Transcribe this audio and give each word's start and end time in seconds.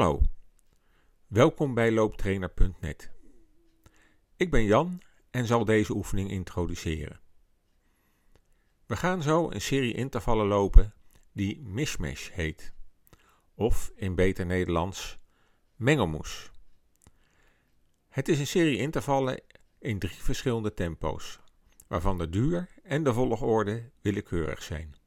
Hallo, 0.00 0.20
welkom 1.26 1.74
bij 1.74 1.92
looptrainer.net. 1.92 3.10
Ik 4.36 4.50
ben 4.50 4.64
Jan 4.64 5.00
en 5.30 5.46
zal 5.46 5.64
deze 5.64 5.94
oefening 5.94 6.30
introduceren. 6.30 7.20
We 8.86 8.96
gaan 8.96 9.22
zo 9.22 9.50
een 9.50 9.60
serie 9.60 9.94
intervallen 9.94 10.46
lopen 10.46 10.94
die 11.32 11.60
mishmash 11.60 12.30
heet, 12.30 12.72
of 13.54 13.92
in 13.94 14.14
beter 14.14 14.46
Nederlands 14.46 15.18
mengelmoes. 15.76 16.50
Het 18.08 18.28
is 18.28 18.38
een 18.38 18.46
serie 18.46 18.78
intervallen 18.78 19.42
in 19.78 19.98
drie 19.98 20.22
verschillende 20.22 20.74
tempo's, 20.74 21.40
waarvan 21.86 22.18
de 22.18 22.28
duur 22.28 22.68
en 22.82 23.04
de 23.04 23.12
volgorde 23.12 23.90
willekeurig 24.00 24.62
zijn 24.62 24.99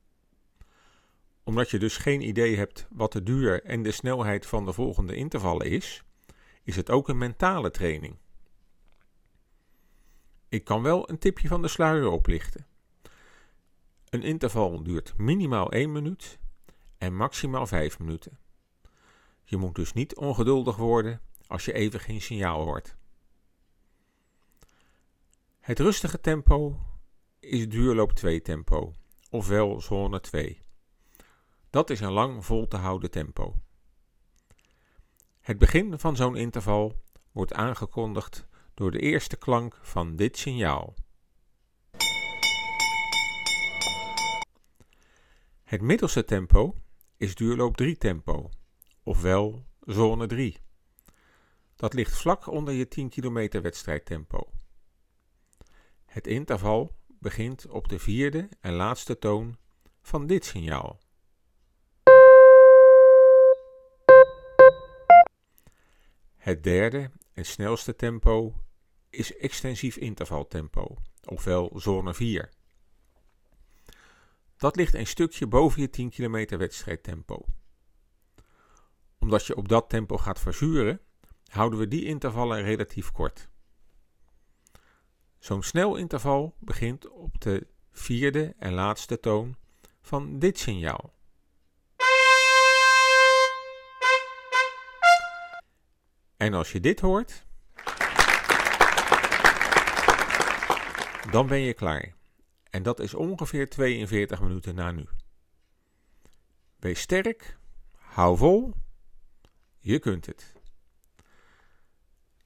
omdat 1.43 1.69
je 1.69 1.79
dus 1.79 1.97
geen 1.97 2.27
idee 2.27 2.57
hebt 2.57 2.87
wat 2.89 3.11
de 3.11 3.23
duur 3.23 3.63
en 3.63 3.83
de 3.83 3.91
snelheid 3.91 4.45
van 4.45 4.65
de 4.65 4.73
volgende 4.73 5.15
intervallen 5.15 5.69
is, 5.69 6.03
is 6.63 6.75
het 6.75 6.89
ook 6.89 7.09
een 7.09 7.17
mentale 7.17 7.71
training. 7.71 8.15
Ik 10.49 10.63
kan 10.63 10.81
wel 10.81 11.09
een 11.09 11.17
tipje 11.17 11.47
van 11.47 11.61
de 11.61 11.67
sluier 11.67 12.07
oplichten. 12.07 12.65
Een 14.09 14.23
interval 14.23 14.83
duurt 14.83 15.13
minimaal 15.17 15.71
1 15.71 15.91
minuut 15.91 16.39
en 16.97 17.15
maximaal 17.15 17.67
5 17.67 17.99
minuten. 17.99 18.37
Je 19.43 19.57
moet 19.57 19.75
dus 19.75 19.93
niet 19.93 20.15
ongeduldig 20.15 20.75
worden 20.75 21.21
als 21.47 21.65
je 21.65 21.73
even 21.73 21.99
geen 21.99 22.21
signaal 22.21 22.63
hoort. 22.63 22.95
Het 25.59 25.79
rustige 25.79 26.19
tempo 26.19 26.79
is 27.39 27.69
duurloop 27.69 28.11
2 28.11 28.41
tempo, 28.41 28.93
ofwel 29.29 29.81
zone 29.81 30.19
2. 30.19 30.62
Dat 31.73 31.89
is 31.89 31.99
een 31.99 32.11
lang 32.11 32.45
vol 32.45 32.67
te 32.67 32.77
houden 32.77 33.11
tempo. 33.11 33.55
Het 35.39 35.57
begin 35.57 35.99
van 35.99 36.15
zo'n 36.15 36.35
interval 36.35 37.01
wordt 37.31 37.53
aangekondigd 37.53 38.47
door 38.73 38.91
de 38.91 38.99
eerste 38.99 39.37
klank 39.37 39.79
van 39.81 40.15
dit 40.15 40.37
signaal. 40.37 40.93
Het 45.63 45.81
middelste 45.81 46.25
tempo 46.25 46.75
is 47.17 47.35
duurloop 47.35 47.77
3 47.77 47.97
tempo, 47.97 48.49
ofwel 49.03 49.65
zone 49.79 50.27
3. 50.27 50.57
Dat 51.75 51.93
ligt 51.93 52.17
vlak 52.17 52.47
onder 52.47 52.73
je 52.73 52.87
10 52.87 53.09
kilometer 53.09 53.61
wedstrijdtempo. 53.61 54.51
Het 56.05 56.27
interval 56.27 56.95
begint 57.07 57.67
op 57.67 57.87
de 57.87 57.99
vierde 57.99 58.49
en 58.59 58.73
laatste 58.73 59.19
toon 59.19 59.57
van 60.01 60.27
dit 60.27 60.45
signaal. 60.45 61.02
Het 66.43 66.63
derde 66.63 67.11
en 67.33 67.45
snelste 67.45 67.95
tempo 67.95 68.53
is 69.09 69.37
extensief 69.37 69.95
intervaltempo, 69.95 70.97
ofwel 71.25 71.79
zone 71.79 72.13
4. 72.13 72.49
Dat 74.57 74.75
ligt 74.75 74.93
een 74.93 75.07
stukje 75.07 75.47
boven 75.47 75.81
je 75.81 75.89
10 75.89 76.09
kilometer 76.09 76.57
wedstrijdtempo. 76.57 77.45
Omdat 79.19 79.45
je 79.45 79.55
op 79.55 79.67
dat 79.67 79.89
tempo 79.89 80.17
gaat 80.17 80.39
verzuren, 80.39 80.99
houden 81.47 81.79
we 81.79 81.87
die 81.87 82.05
intervallen 82.05 82.61
relatief 82.61 83.11
kort. 83.11 83.49
Zo'n 85.39 85.63
snel 85.63 85.95
interval 85.95 86.55
begint 86.59 87.09
op 87.09 87.41
de 87.41 87.67
vierde 87.91 88.55
en 88.57 88.73
laatste 88.73 89.19
toon 89.19 89.55
van 90.01 90.39
dit 90.39 90.59
signaal. 90.59 91.12
En 96.43 96.53
als 96.53 96.71
je 96.71 96.79
dit 96.79 96.99
hoort, 96.99 97.45
dan 101.31 101.47
ben 101.47 101.59
je 101.59 101.73
klaar. 101.73 102.13
En 102.69 102.83
dat 102.83 102.99
is 102.99 103.13
ongeveer 103.13 103.69
42 103.69 104.41
minuten 104.41 104.75
na 104.75 104.91
nu. 104.91 105.05
Wees 106.79 106.99
sterk, 106.99 107.57
hou 107.97 108.37
vol, 108.37 108.73
je 109.79 109.99
kunt 109.99 110.25
het. 110.25 110.53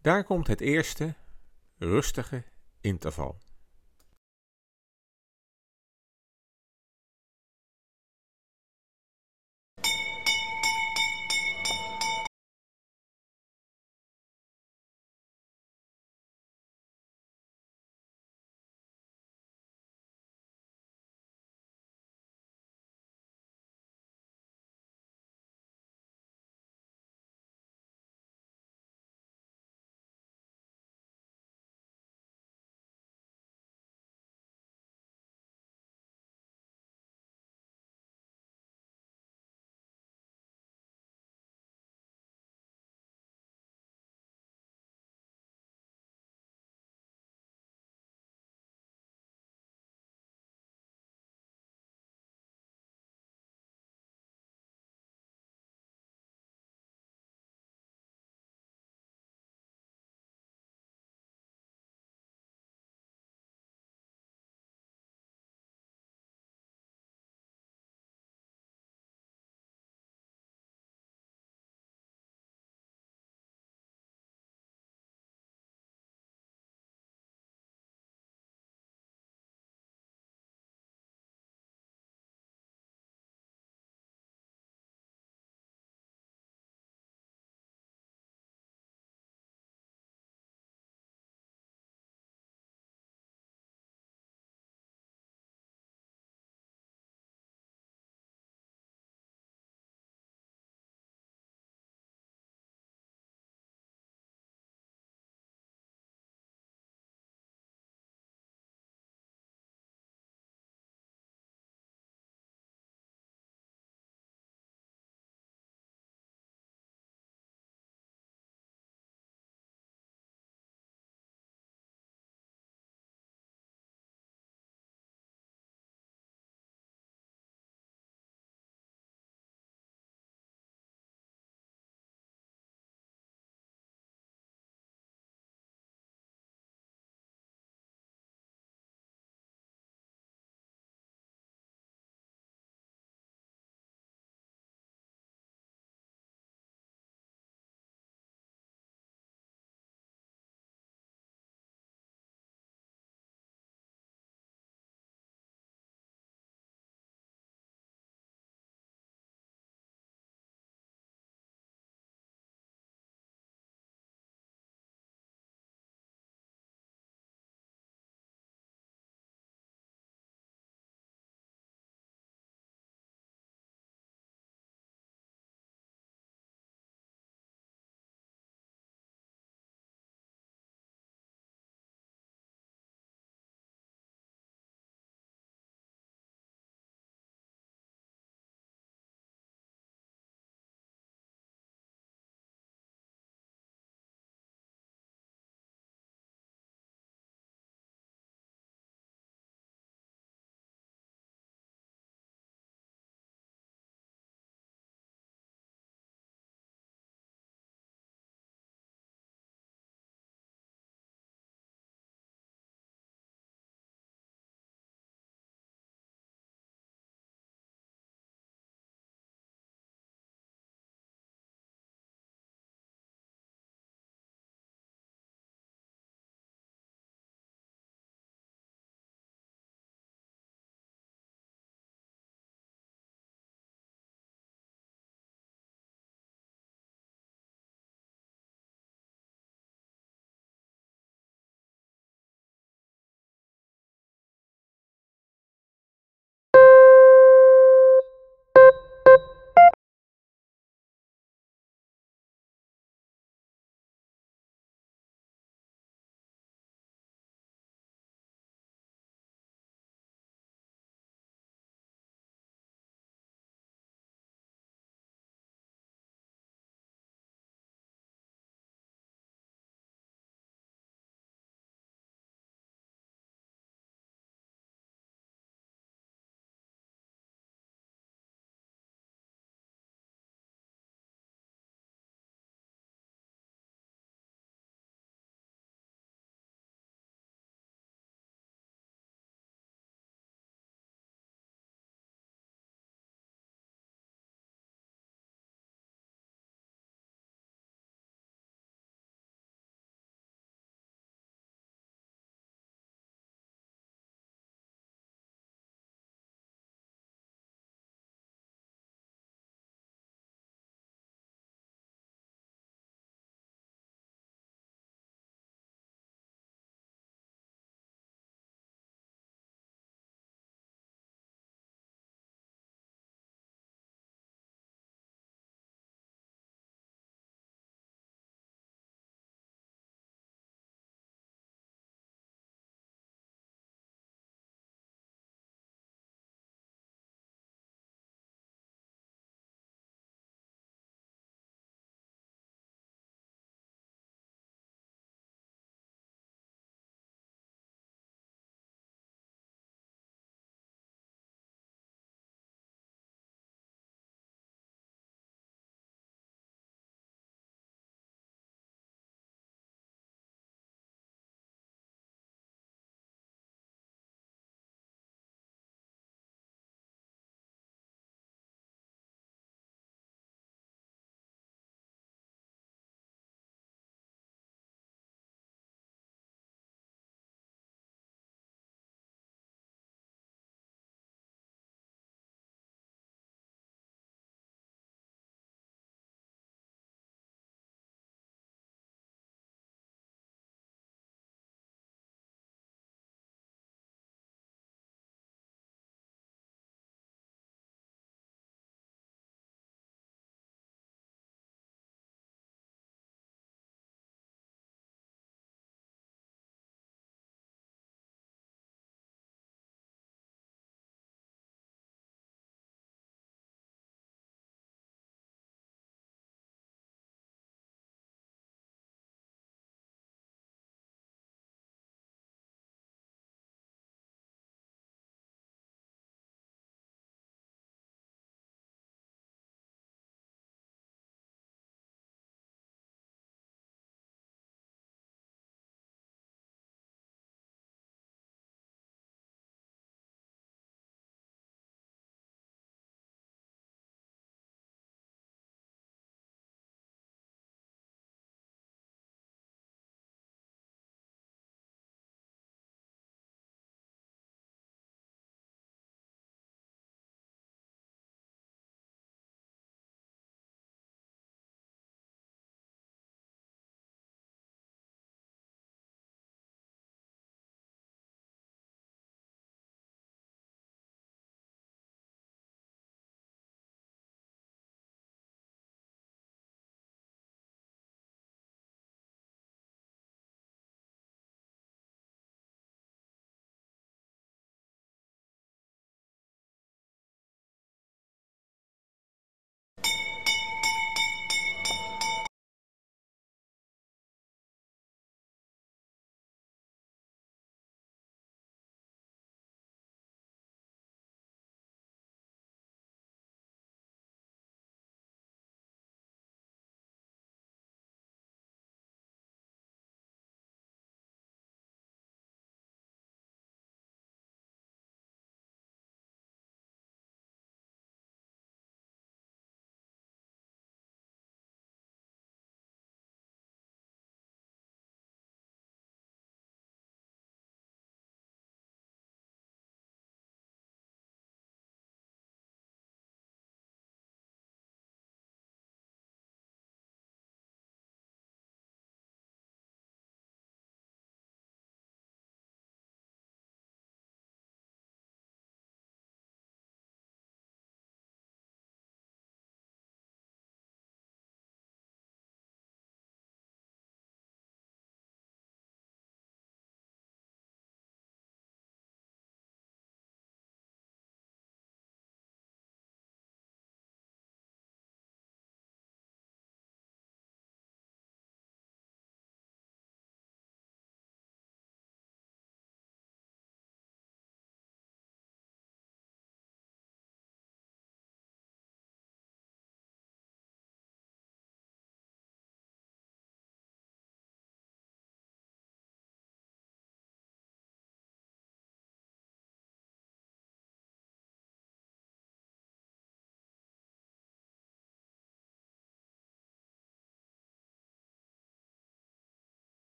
Daar 0.00 0.24
komt 0.24 0.46
het 0.46 0.60
eerste 0.60 1.14
rustige 1.78 2.44
interval. 2.80 3.38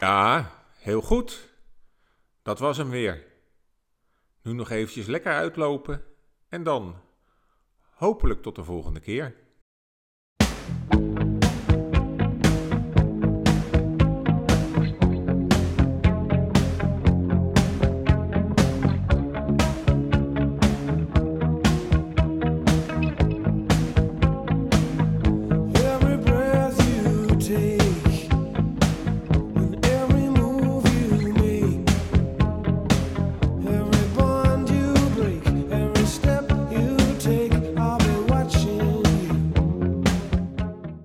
Ja, 0.00 0.52
heel 0.76 1.00
goed. 1.00 1.48
Dat 2.42 2.58
was 2.58 2.76
hem 2.76 2.90
weer. 2.90 3.26
Nu 4.42 4.52
nog 4.52 4.70
eventjes 4.70 5.06
lekker 5.06 5.32
uitlopen 5.32 6.04
en 6.48 6.62
dan 6.62 7.00
hopelijk 7.80 8.42
tot 8.42 8.54
de 8.54 8.64
volgende 8.64 9.00
keer. 9.00 9.34